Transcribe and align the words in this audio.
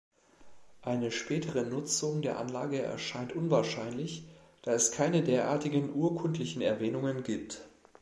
Eine 0.81 1.11
spätere 1.11 1.61
Nutzung 1.63 2.23
der 2.23 2.39
Anlage 2.39 2.81
erscheint 2.81 3.35
unwahrscheinlich, 3.35 4.23
da 4.63 4.71
es 4.73 4.91
keine 4.91 5.21
derartigen 5.21 5.93
urkundlichen 5.93 6.63
Erwähnungen 6.63 7.21
gibt. 7.21 7.61